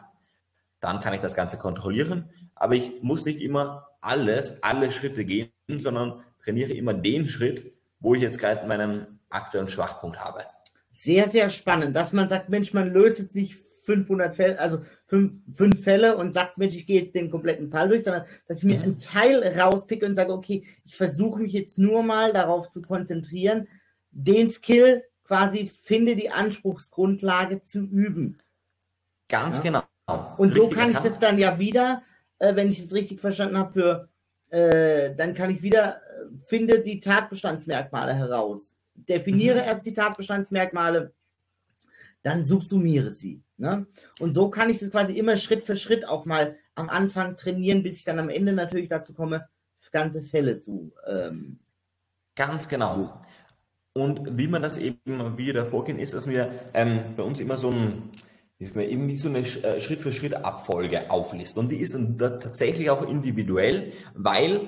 [0.79, 2.31] Dann kann ich das Ganze kontrollieren.
[2.55, 8.15] Aber ich muss nicht immer alles, alle Schritte gehen, sondern trainiere immer den Schritt, wo
[8.15, 10.45] ich jetzt gerade meinen aktuellen Schwachpunkt habe
[10.93, 15.33] sehr, sehr spannend, dass man sagt, Mensch, man löst jetzt nicht 500 Fälle, also fünf,
[15.53, 18.63] fünf Fälle und sagt, Mensch, ich gehe jetzt den kompletten Fall durch, sondern dass ich
[18.63, 22.81] mir einen Teil rauspicke und sage, okay, ich versuche mich jetzt nur mal darauf zu
[22.81, 23.67] konzentrieren,
[24.11, 28.39] den Skill quasi finde die Anspruchsgrundlage zu üben.
[29.29, 29.63] Ganz ja?
[29.63, 29.83] genau.
[30.37, 32.03] Und richtig so kann ich das dann ja wieder,
[32.39, 34.09] äh, wenn ich es richtig verstanden habe, für
[34.49, 39.67] äh, dann kann ich wieder, äh, finde die Tatbestandsmerkmale heraus definiere mhm.
[39.67, 41.13] erst die Tatbestandsmerkmale,
[42.21, 43.41] dann subsumiere sie.
[43.63, 43.87] Ne?
[44.19, 47.81] Und so kann ich das quasi immer Schritt für Schritt auch mal am Anfang trainieren,
[47.81, 49.47] bis ich dann am Ende natürlich dazu komme,
[49.93, 50.91] ganze Fälle zu.
[51.07, 51.59] Ähm,
[52.35, 53.21] Ganz genau.
[53.93, 57.69] Und wie man das eben wieder vorgehen, ist, dass wir ähm, bei uns immer so
[57.69, 58.09] ein
[58.59, 61.57] ist mir eben wie so eine äh, Schritt-für-Schritt-Abfolge auflistet.
[61.57, 64.67] Und die ist dann tatsächlich auch individuell, weil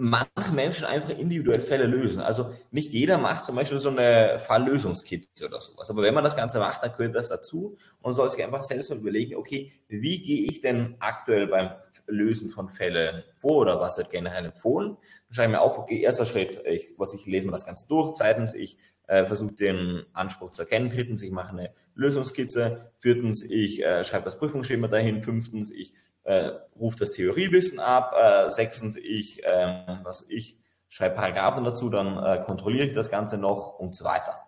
[0.00, 2.22] manche Menschen einfach individuell Fälle lösen.
[2.22, 5.90] Also nicht jeder macht zum Beispiel so eine Falllösungskizze oder sowas.
[5.90, 8.88] Aber wenn man das Ganze macht, dann gehört das dazu und soll sich einfach selbst
[8.90, 11.70] mal überlegen, okay, wie gehe ich denn aktuell beim
[12.06, 14.96] Lösen von Fällen vor oder was wird generell empfohlen?
[15.28, 17.86] Dann schreibe ich mir auf, okay, erster Schritt, ich, was ich lese mir das Ganze
[17.86, 18.14] durch.
[18.14, 20.88] Zweitens, ich äh, versuche den Anspruch zu erkennen.
[20.88, 22.92] Drittens, ich mache eine Lösungskizze.
[23.00, 25.22] Viertens, ich äh, schreibe das Prüfungsschema dahin.
[25.22, 25.92] Fünftens, ich
[26.24, 28.14] äh, ruft das Theoriewissen ab.
[28.16, 33.38] Äh, sechstens, ich, äh, was ich schreibe Paragraphen dazu, dann äh, kontrolliere ich das Ganze
[33.38, 34.40] noch und so weiter.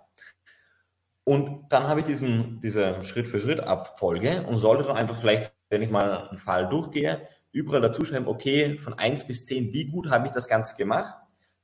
[1.24, 6.28] Und dann habe ich diesen, diese Schritt-für-Schritt-Abfolge und sollte dann einfach vielleicht, wenn ich mal
[6.28, 10.32] einen Fall durchgehe, überall dazu schreiben, okay, von 1 bis 10, wie gut habe ich
[10.32, 11.14] das Ganze gemacht?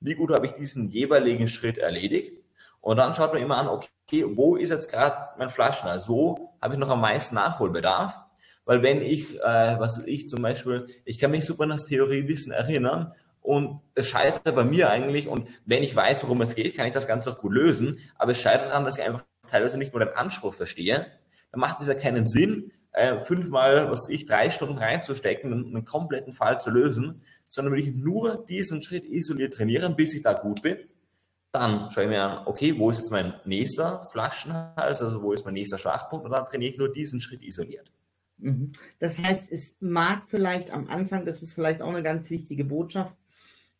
[0.00, 2.40] Wie gut habe ich diesen jeweiligen Schritt erledigt?
[2.80, 6.08] Und dann schaut man immer an, okay, wo ist jetzt gerade mein Flaschenhals?
[6.08, 8.14] Wo habe ich noch am meisten Nachholbedarf?
[8.68, 12.52] Weil wenn ich, äh, was ich zum Beispiel, ich kann mich super an das Theoriewissen
[12.52, 16.86] erinnern und es scheitert bei mir eigentlich und wenn ich weiß, worum es geht, kann
[16.86, 19.94] ich das Ganze auch gut lösen, aber es scheitert daran, dass ich einfach teilweise nicht
[19.94, 21.06] mal den Anspruch verstehe.
[21.50, 25.86] Dann macht es ja keinen Sinn, äh, fünfmal, was ich, drei Stunden reinzustecken, einen, einen
[25.86, 30.34] kompletten Fall zu lösen, sondern will ich nur diesen Schritt isoliert trainieren, bis ich da
[30.34, 30.76] gut bin.
[31.52, 35.46] Dann schaue ich mir an, okay, wo ist jetzt mein nächster Flaschenhals, also wo ist
[35.46, 37.90] mein nächster Schwachpunkt und dann trainiere ich nur diesen Schritt isoliert.
[38.38, 38.72] Mhm.
[38.98, 43.16] Das heißt, es mag vielleicht am Anfang, das ist vielleicht auch eine ganz wichtige Botschaft,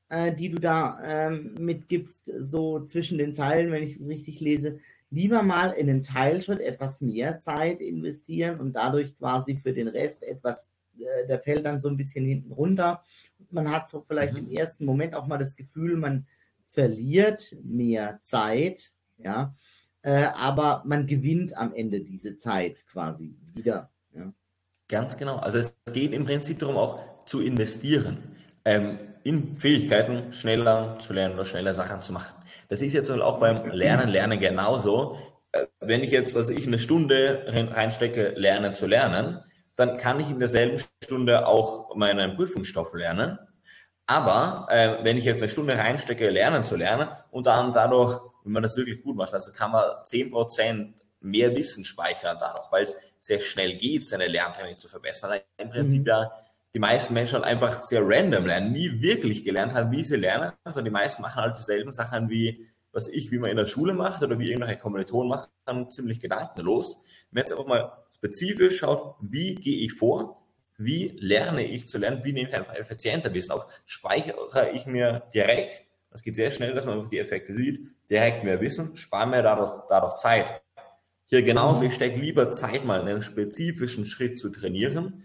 [0.08, 4.80] äh, die du da ähm, mitgibst, so zwischen den Zeilen, wenn ich es richtig lese,
[5.10, 10.22] lieber mal in den Teilschritt etwas mehr Zeit investieren und dadurch quasi für den Rest
[10.22, 10.68] etwas,
[10.98, 13.02] äh, der fällt dann so ein bisschen hinten runter.
[13.50, 14.40] Man hat so vielleicht mhm.
[14.40, 16.26] im ersten Moment auch mal das Gefühl, man
[16.66, 19.54] verliert mehr Zeit, ja,
[20.02, 23.90] äh, aber man gewinnt am Ende diese Zeit quasi wieder.
[24.88, 25.36] Ganz genau.
[25.36, 28.36] Also es geht im Prinzip darum, auch zu investieren.
[28.64, 32.32] Ähm, in Fähigkeiten schneller zu lernen oder schneller Sachen zu machen.
[32.68, 35.18] Das ist jetzt auch beim Lernen, Lernen genauso.
[35.52, 39.40] Äh, wenn ich jetzt, was ich eine Stunde reinstecke, lernen zu lernen,
[39.76, 43.38] dann kann ich in derselben Stunde auch meinen Prüfungsstoff lernen.
[44.06, 48.52] Aber äh, wenn ich jetzt eine Stunde reinstecke, lernen zu lernen und dann dadurch, wenn
[48.52, 52.82] man das wirklich gut macht, also kann man zehn Prozent mehr Wissen speichern dadurch, weil
[52.84, 55.30] es sehr schnell geht, seine Lerntechnik zu verbessern.
[55.30, 56.06] Weil Im Prinzip mhm.
[56.06, 56.32] ja
[56.74, 60.52] die meisten Menschen halt einfach sehr random lernen, nie wirklich gelernt haben, wie sie lernen.
[60.64, 63.94] Also die meisten machen halt dieselben Sachen wie, was ich, wie man in der Schule
[63.94, 67.00] macht oder wie irgendwelche Kommilitonen machen, dann ziemlich gedankenlos.
[67.30, 72.22] Wenn jetzt einfach mal spezifisch schaut, wie gehe ich vor, wie lerne ich zu lernen,
[72.24, 76.74] wie nehme ich einfach effizienter Wissen auf, speichere ich mir direkt, das geht sehr schnell,
[76.74, 80.62] dass man einfach die Effekte sieht, direkt mehr Wissen, spare mir dadurch, dadurch Zeit.
[81.28, 85.24] Hier genauso, ich stecke lieber Zeit mal in einen spezifischen Schritt zu trainieren,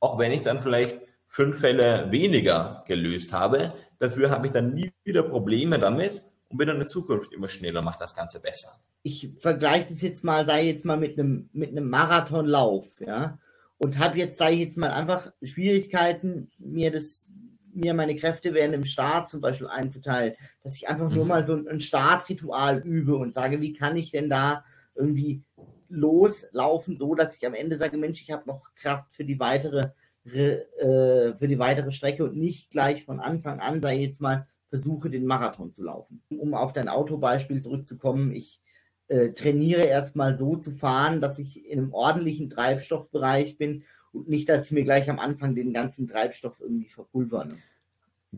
[0.00, 4.92] auch wenn ich dann vielleicht fünf Fälle weniger gelöst habe, dafür habe ich dann nie
[5.02, 8.80] wieder Probleme damit und bin dann in Zukunft immer schneller, macht das Ganze besser.
[9.02, 13.38] Ich vergleiche das jetzt mal, sei jetzt mal mit einem, mit einem Marathonlauf, ja
[13.78, 17.28] und habe jetzt, sage ich jetzt mal, einfach Schwierigkeiten, mir das,
[17.72, 21.16] mir meine Kräfte während dem Start zum Beispiel einzuteilen, dass ich einfach mhm.
[21.16, 25.42] nur mal so ein Startritual übe und sage, wie kann ich denn da irgendwie
[25.88, 29.90] loslaufen, so dass ich am Ende sage, Mensch, ich habe noch Kraft für die weitere
[30.24, 35.10] äh, für die weitere Strecke und nicht gleich von Anfang an, sei jetzt mal, versuche
[35.10, 36.22] den Marathon zu laufen.
[36.30, 38.62] Um auf dein Autobeispiel zurückzukommen, ich
[39.08, 44.48] äh, trainiere erstmal so zu fahren, dass ich in einem ordentlichen Treibstoffbereich bin und nicht,
[44.48, 47.58] dass ich mir gleich am Anfang den ganzen Treibstoff irgendwie verpulvern.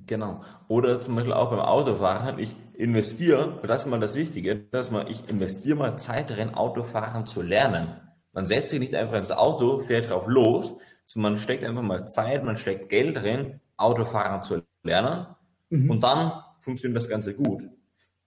[0.07, 0.43] Genau.
[0.69, 5.07] Oder zum Beispiel auch beim Autofahren, ich investiere, das ist mal das Wichtige, dass man,
[5.07, 8.01] ich investiere mal Zeit darin, Autofahren zu lernen.
[8.33, 12.07] Man setzt sich nicht einfach ins Auto, fährt drauf los, sondern man steckt einfach mal
[12.07, 15.27] Zeit, man steckt Geld drin, Autofahren zu lernen
[15.71, 15.91] mhm.
[15.91, 17.63] und dann funktioniert das Ganze gut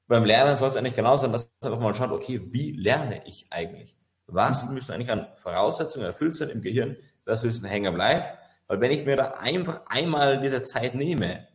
[0.09, 3.21] beim Lernen soll es eigentlich genau sein, dass man einfach mal schaut, okay, wie lerne
[3.25, 3.95] ich eigentlich?
[4.25, 4.73] Was mhm.
[4.73, 8.37] müssen eigentlich an Voraussetzungen erfüllt sein im Gehirn, dass Wissen hängen bleibt?
[8.67, 11.47] Weil wenn ich mir da einfach einmal diese Zeit nehme,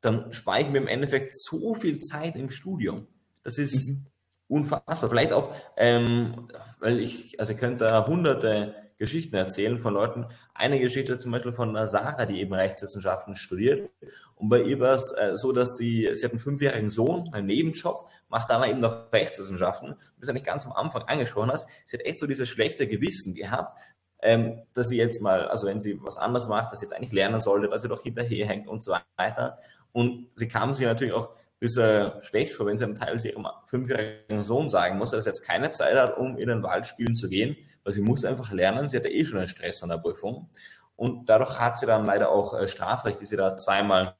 [0.00, 3.06] dann spare ich mir im Endeffekt so viel Zeit im Studium.
[3.42, 4.06] Das ist mhm.
[4.48, 5.08] unfassbar.
[5.08, 6.48] Vielleicht auch, ähm,
[6.80, 10.26] weil ich, also ich könnte da hunderte Geschichten erzählen von Leuten.
[10.54, 13.90] Eine Geschichte zum Beispiel von Sarah, die eben Rechtswissenschaften studiert.
[14.34, 17.46] Und bei ihr war es äh, so, dass sie, sie hat einen fünfjährigen Sohn, einen
[17.46, 19.90] Nebenjob, macht dann eben noch Rechtswissenschaften.
[19.90, 23.34] Du bist nicht ganz am Anfang angesprochen hast, sie hat echt so dieses schlechte Gewissen
[23.34, 23.78] gehabt,
[24.20, 27.12] ähm, dass sie jetzt mal, also wenn sie was anderes macht, dass sie jetzt eigentlich
[27.12, 29.58] lernen sollte, dass sie doch hinterherhängt und so weiter.
[29.92, 33.46] Und sie kam sich natürlich auch ein bisschen schlecht vor, wenn sie am Teil ihrem
[33.66, 37.14] fünfjährigen Sohn sagen muss, dass er jetzt keine Zeit hat, um in den Wald spielen
[37.14, 39.88] zu gehen, weil sie muss einfach lernen, sie hat ja eh schon einen Stress von
[39.88, 40.50] der Prüfung.
[40.94, 44.16] Und dadurch hat sie dann leider auch äh, Strafrecht, ist sie da zweimal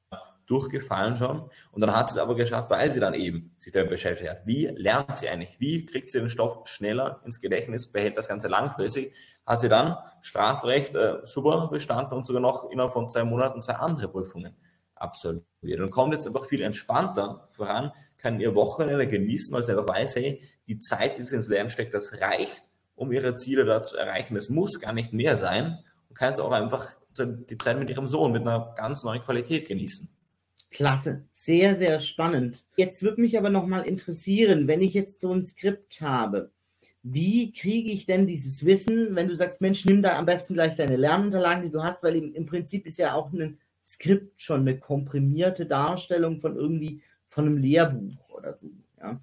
[0.49, 1.49] durchgefallen schon.
[1.71, 4.47] Und dann hat sie es aber geschafft, weil sie dann eben sich damit beschäftigt hat.
[4.47, 5.59] Wie lernt sie eigentlich?
[5.59, 9.13] Wie kriegt sie den Stoff schneller ins Gedächtnis, behält das Ganze langfristig?
[9.45, 13.73] Hat sie dann Strafrecht äh, super bestanden und sogar noch innerhalb von zwei Monaten zwei
[13.73, 14.55] andere Prüfungen
[15.01, 19.87] absolviert und kommt jetzt einfach viel entspannter voran, kann ihr Wochenende genießen, weil sie einfach
[19.87, 22.63] weiß, hey, die Zeit, die sie ins Lernen steckt, das reicht,
[22.95, 24.35] um ihre Ziele da zu erreichen.
[24.35, 28.07] Es muss gar nicht mehr sein und kann es auch einfach die Zeit mit ihrem
[28.07, 30.09] Sohn mit einer ganz neuen Qualität genießen.
[30.71, 32.63] Klasse, sehr, sehr spannend.
[32.77, 36.51] Jetzt würde mich aber nochmal interessieren, wenn ich jetzt so ein Skript habe,
[37.01, 40.75] wie kriege ich denn dieses Wissen, wenn du sagst, Mensch, nimm da am besten gleich
[40.75, 43.57] deine Lernunterlagen, die du hast, weil im, im Prinzip ist ja auch ein
[43.89, 48.69] Skript schon eine komprimierte Darstellung von irgendwie von einem Lehrbuch oder so.
[48.99, 49.19] Ja.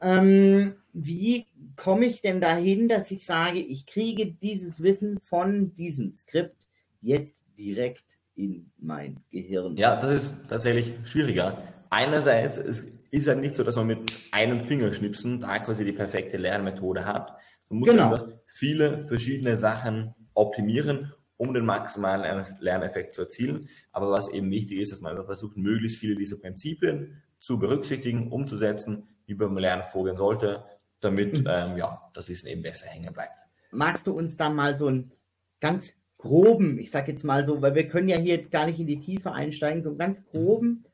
[0.00, 6.12] Ähm, wie komme ich denn dahin, dass ich sage, ich kriege dieses Wissen von diesem
[6.12, 6.66] Skript
[7.00, 8.04] jetzt direkt
[8.34, 9.76] in mein Gehirn.
[9.76, 11.62] Ja, das ist tatsächlich schwieriger.
[11.90, 16.36] Einerseits es ist ja nicht so, dass man mit einem Fingerschnipsen da quasi die perfekte
[16.36, 17.36] Lernmethode hat.
[17.68, 18.12] Man muss genau.
[18.12, 23.68] einfach viele verschiedene Sachen optimieren, um den maximalen Lerneffekt zu erzielen.
[23.92, 29.08] Aber was eben wichtig ist, dass man versucht, möglichst viele dieser Prinzipien zu berücksichtigen, umzusetzen,
[29.24, 30.64] wie beim Lernen vorgehen sollte,
[31.00, 31.46] damit mhm.
[31.48, 33.38] ähm, ja, das Wissen eben besser hängen bleibt.
[33.70, 35.12] Magst du uns da mal so ein
[35.60, 38.86] ganz groben, ich sag jetzt mal so, weil wir können ja hier gar nicht in
[38.88, 40.84] die Tiefe einsteigen, so einen ganz groben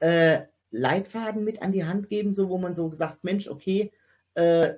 [0.00, 3.92] äh, Leitfaden mit an die Hand geben, so wo man so sagt, Mensch, okay,
[4.34, 4.74] äh,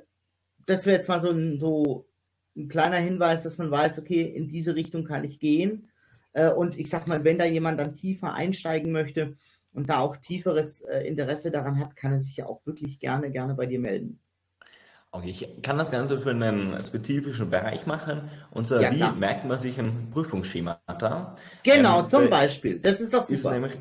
[0.67, 2.09] das wäre jetzt mal so ein, so
[2.57, 5.89] ein kleiner Hinweis, dass man weiß, okay, in diese Richtung kann ich gehen.
[6.33, 9.37] Äh, und ich sag mal, wenn da jemand dann tiefer einsteigen möchte
[9.73, 13.31] und da auch tieferes äh, Interesse daran hat, kann er sich ja auch wirklich gerne,
[13.31, 14.19] gerne bei dir melden.
[15.13, 18.29] Okay, ich kann das Ganze für einen spezifischen Bereich machen.
[18.51, 21.37] Und zwar, ja, wie merkt man sich ein Prüfungsschema da?
[21.63, 22.81] Genau, ähm, zum Beispiel.
[22.81, 23.33] Das ist doch super.
[23.33, 23.73] Ist nämlich,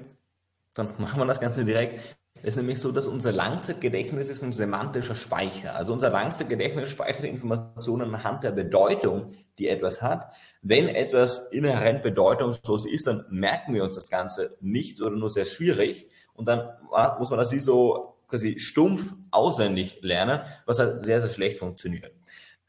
[0.73, 2.17] dann machen wir das Ganze direkt.
[2.41, 5.75] Es ist nämlich so, dass unser Langzeitgedächtnis ist ein semantischer Speicher.
[5.75, 10.31] Also unser Langzeitgedächtnis speichert Informationen anhand der Bedeutung, die etwas hat.
[10.61, 15.45] Wenn etwas inhärent bedeutungslos ist, dann merken wir uns das Ganze nicht oder nur sehr
[15.45, 16.07] schwierig.
[16.33, 16.69] Und dann
[17.17, 22.11] muss man das wie so quasi stumpf auswendig lernen, was halt sehr, sehr schlecht funktioniert.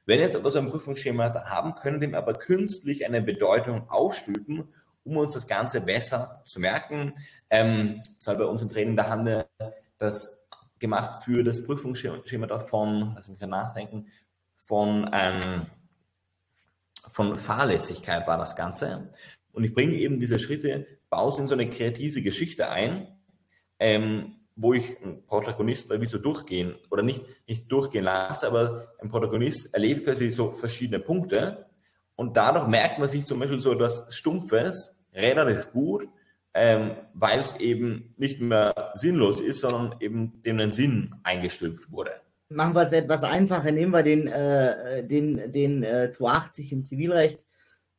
[0.07, 4.69] Wenn jetzt aber so ein Prüfungsschema haben, können dem aber künstlich eine Bedeutung aufstülpen,
[5.07, 7.15] um uns das Ganze besser zu merken.
[7.49, 9.47] Ähm, das bei uns im Training, da haben wir
[9.99, 10.47] das
[10.79, 14.09] gemacht für das Prüfungsschema davon, lass mich nachdenken,
[14.57, 15.67] von, ähm,
[17.13, 19.11] von Fahrlässigkeit war das Ganze.
[19.53, 23.07] Und ich bringe eben diese Schritte, baue es in so eine kreative Geschichte ein,
[23.79, 29.09] ähm, wo ich einen Protagonisten wie so durchgehen oder nicht, nicht durchgehen lasse, aber ein
[29.09, 31.67] Protagonist erlebt quasi so verschiedene Punkte
[32.17, 36.09] und dadurch merkt man sich zum Beispiel so etwas Stumpfes relativ gut,
[36.55, 42.13] ähm, weil es eben nicht mehr sinnlos ist, sondern eben dem einen Sinn eingestülpt wurde.
[42.49, 47.41] Machen wir es etwas einfacher, nehmen wir den, äh, den, den äh, 280 im Zivilrecht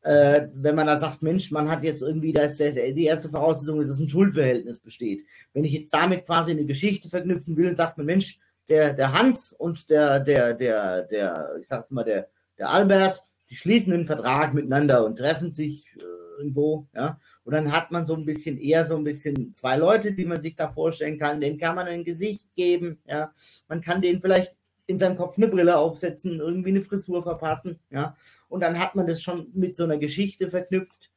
[0.08, 3.82] äh, wenn man da sagt, Mensch, man hat jetzt irgendwie, das, das, die erste Voraussetzung
[3.82, 5.26] ist, dass ein Schuldverhältnis besteht.
[5.54, 9.52] Wenn ich jetzt damit quasi eine Geschichte verknüpfen will, sagt man, Mensch, der, der Hans
[9.52, 14.54] und der, der, der, der, ich sag's mal, der, der Albert, die schließen einen Vertrag
[14.54, 16.04] miteinander und treffen sich äh,
[16.38, 17.20] irgendwo, ja.
[17.44, 20.42] Und dann hat man so ein bisschen eher so ein bisschen zwei Leute, die man
[20.42, 23.34] sich da vorstellen kann, denen kann man ein Gesicht geben, ja.
[23.68, 28.16] Man kann denen vielleicht in seinem Kopf eine Brille aufsetzen, irgendwie eine Frisur verpassen, ja.
[28.50, 31.12] Und dann hat man das schon mit so einer Geschichte verknüpft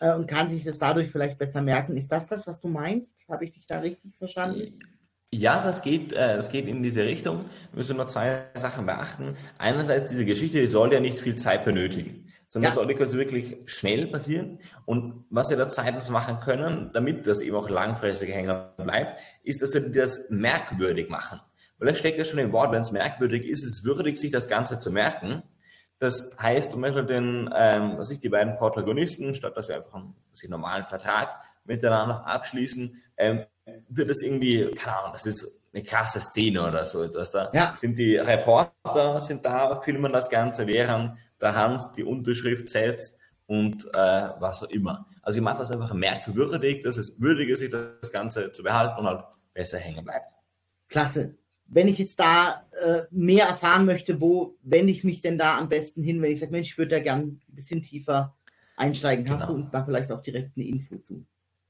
[0.00, 1.96] äh, und kann sich das dadurch vielleicht besser merken.
[1.96, 3.26] Ist das das, was du meinst?
[3.28, 4.78] Habe ich dich da richtig verstanden?
[5.36, 7.46] Ja, das geht, äh, das geht in diese Richtung.
[7.72, 9.36] Wir müssen nur zwei Sachen beachten.
[9.58, 12.76] Einerseits, diese Geschichte, die soll ja nicht viel Zeit benötigen, sondern ja.
[12.76, 14.60] das soll quasi wirklich schnell passieren.
[14.84, 19.60] Und was wir da zweitens machen können, damit das eben auch langfristig hängen bleibt, ist,
[19.60, 21.40] dass wir das merkwürdig machen.
[21.78, 24.30] Weil das steckt ja schon im Wort, wenn es merkwürdig ist, ist es würdig, sich
[24.30, 25.42] das Ganze zu merken.
[25.98, 29.94] Das heißt zum Beispiel den, ähm, was ich, die beiden Protagonisten, statt dass wir einfach
[29.94, 33.46] einen, einen normalen Vertrag miteinander abschließen, ähm,
[33.88, 37.30] wird das irgendwie, keine Ahnung, das ist eine krasse Szene oder so etwas.
[37.30, 37.74] Da ja.
[37.76, 43.84] sind die Reporter sind da, filmen das Ganze, während der Hans die Unterschrift setzt und
[43.94, 45.06] äh, was auch immer.
[45.22, 49.00] Also ich mache das einfach merkwürdig, dass es würdig ist, sich das Ganze zu behalten
[49.00, 50.26] und halt besser hängen bleibt.
[50.88, 51.36] Klasse.
[51.66, 55.68] wenn ich jetzt da äh, mehr erfahren möchte, wo wende ich mich denn da am
[55.68, 58.36] besten hin, wenn ich sage, Mensch, ich würde da gern ein bisschen tiefer
[58.76, 59.28] einsteigen.
[59.28, 59.52] Hast genau.
[59.52, 61.24] du uns da vielleicht auch direkt eine Info zu?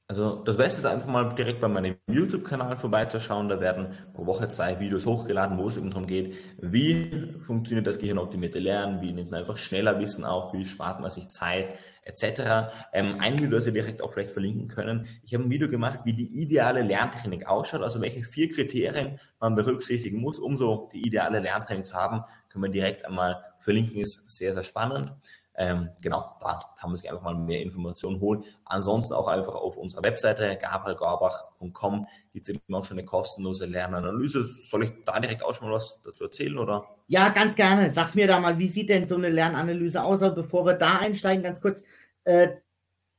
[0.07, 3.49] Also das Beste ist einfach mal direkt bei meinem YouTube-Kanal vorbeizuschauen.
[3.49, 7.97] Da werden pro Woche zwei Videos hochgeladen, wo es eben darum geht, wie funktioniert das
[7.97, 12.71] gehirnoptimierte Lernen, wie nimmt man einfach schneller Wissen auf, wie spart man sich Zeit etc.
[12.93, 15.07] Ähm, ein Video, das ihr direkt auch vielleicht verlinken können.
[15.23, 19.55] Ich habe ein Video gemacht, wie die ideale Lerntechnik ausschaut, also welche vier Kriterien man
[19.55, 24.29] berücksichtigen muss, um so die ideale Lerntechnik zu haben, können wir direkt einmal verlinken, ist
[24.29, 25.13] sehr, sehr spannend.
[25.57, 28.43] Ähm, genau, da kann man sich einfach mal mehr Informationen holen.
[28.65, 34.43] Ansonsten auch einfach auf unserer Webseite gabrielgarbach.com gibt es eben auch so eine kostenlose Lernanalyse.
[34.43, 36.85] Soll ich da direkt auch schon mal was dazu erzählen oder?
[37.07, 37.91] Ja, ganz gerne.
[37.91, 40.21] Sag mir da mal, wie sieht denn so eine Lernanalyse aus?
[40.21, 41.81] Aber bevor wir da einsteigen, ganz kurz,
[42.25, 42.49] äh,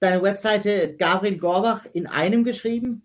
[0.01, 3.03] deine Webseite Gabriel Gorbach in einem geschrieben?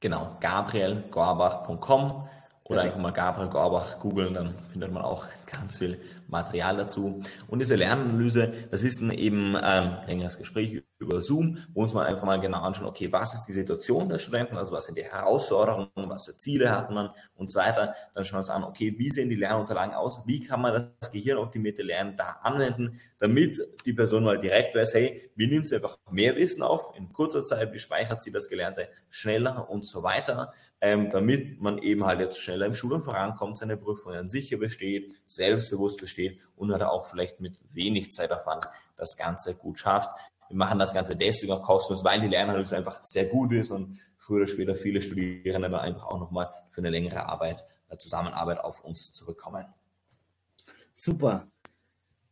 [0.00, 2.28] Genau, gabrielgorbach.com
[2.72, 7.22] oder einfach mal Gabriel Gorbach googeln, dann findet man auch ganz viel Material dazu.
[7.48, 12.06] Und diese Lernanalyse, das ist dann eben ein längeres Gespräch über Zoom, wo uns mal
[12.06, 15.04] einfach mal genau anschauen, okay, was ist die Situation der Studenten, also was sind die
[15.04, 17.94] Herausforderungen, was für Ziele hat man und so weiter.
[18.14, 21.10] Dann schauen wir uns an, okay, wie sehen die Lernunterlagen aus, wie kann man das
[21.10, 25.98] gehirnoptimierte Lernen da anwenden, damit die Person mal direkt weiß, hey, wie nimmt sie einfach
[26.10, 30.52] mehr Wissen auf in kurzer Zeit, wie speichert sie das Gelernte schneller und so weiter,
[30.80, 36.00] ähm, damit man eben halt jetzt schneller im Schulung vorankommt, seine Prüfungen sicher besteht, selbstbewusst
[36.00, 40.10] besteht und halt auch vielleicht mit wenig Zeitaufwand das Ganze gut schafft.
[40.52, 43.98] Wir machen das Ganze deswegen auch kostenlos, weil die Lernanalyse einfach sehr gut ist und
[44.18, 48.60] früher oder später viele Studierende aber einfach auch nochmal für eine längere Arbeit, äh, Zusammenarbeit
[48.60, 49.64] auf uns zurückkommen.
[50.94, 51.48] Super.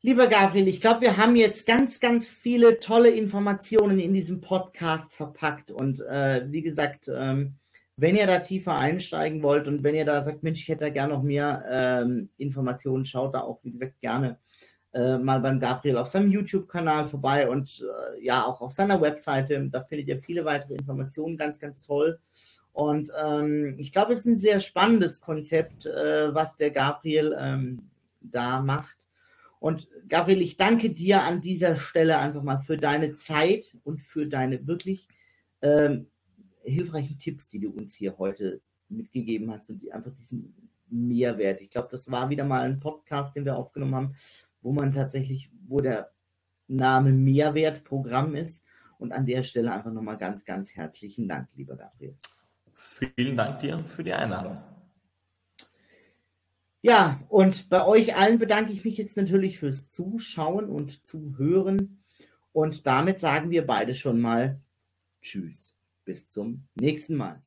[0.03, 5.15] Lieber Gabriel, ich glaube, wir haben jetzt ganz, ganz viele tolle Informationen in diesem Podcast
[5.15, 5.71] verpackt.
[5.71, 7.55] Und äh, wie gesagt, ähm,
[7.97, 10.91] wenn ihr da tiefer einsteigen wollt und wenn ihr da sagt, Mensch, ich hätte da
[10.91, 14.39] gerne noch mehr ähm, Informationen, schaut da auch, wie gesagt, gerne
[14.92, 19.68] äh, mal beim Gabriel auf seinem YouTube-Kanal vorbei und äh, ja, auch auf seiner Webseite.
[19.70, 22.18] Da findet ihr viele weitere Informationen, ganz, ganz toll.
[22.72, 27.90] Und ähm, ich glaube, es ist ein sehr spannendes Konzept, äh, was der Gabriel ähm,
[28.20, 28.96] da macht.
[29.59, 34.26] Und Gabriel, ich danke dir an dieser Stelle einfach mal für deine Zeit und für
[34.26, 35.09] deine wirklich
[35.61, 36.07] ähm,
[36.62, 40.55] hilfreichen Tipps, die du uns hier heute mitgegeben hast und die einfach diesen
[40.88, 41.61] Mehrwert.
[41.61, 44.14] Ich glaube, das war wieder mal ein Podcast, den wir aufgenommen haben,
[44.62, 46.11] wo man tatsächlich, wo der
[46.68, 48.64] Name Mehrwertprogramm ist.
[48.99, 52.16] Und an der Stelle einfach nochmal ganz, ganz herzlichen Dank, lieber Gabriel.
[52.75, 54.59] Vielen Dank dir für die Einladung.
[56.83, 62.03] Ja, und bei euch allen bedanke ich mich jetzt natürlich fürs Zuschauen und Zuhören.
[62.53, 64.61] Und damit sagen wir beide schon mal
[65.23, 65.75] Tschüss.
[66.05, 67.42] Bis zum nächsten Mal.